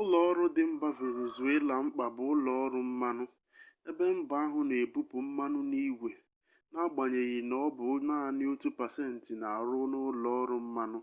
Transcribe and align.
ụlọọrụ 0.00 0.44
dị 0.56 0.62
mba 0.72 0.88
venezuela 0.98 1.74
mkpa 1.86 2.04
bụ 2.16 2.22
ụlọọrụ 2.34 2.78
mmanụ 2.88 3.24
ebe 3.88 4.04
mba 4.16 4.34
ahụ 4.44 4.60
na 4.68 4.74
ebupụ 4.84 5.16
mmanụ 5.26 5.60
n'igwe 5.70 6.10
n'agbanyeghị 6.72 7.38
na 7.48 7.54
ọ 7.66 7.68
bụ 7.76 7.86
naanị 8.06 8.44
otu 8.52 8.68
pasentị 8.78 9.32
na-arụ 9.40 9.78
n'ụlọọrụ 9.90 10.56
mmanụ 10.64 10.98